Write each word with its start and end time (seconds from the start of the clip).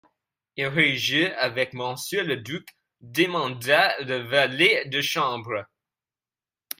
Irai-je 0.57 1.25
avec 1.37 1.75
monsieur 1.75 2.23
le 2.23 2.37
duc, 2.37 2.69
demanda 3.01 3.95
le 3.99 4.15
valet 4.15 4.85
de 4.87 4.99
chambre. 4.99 5.65